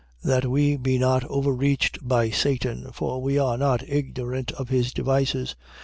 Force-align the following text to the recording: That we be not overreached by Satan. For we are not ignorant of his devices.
That 0.23 0.47
we 0.49 0.77
be 0.77 0.97
not 0.97 1.23
overreached 1.25 1.99
by 2.07 2.31
Satan. 2.31 2.89
For 2.91 3.21
we 3.21 3.37
are 3.37 3.55
not 3.55 3.87
ignorant 3.87 4.51
of 4.53 4.69
his 4.69 4.91
devices. 4.91 5.55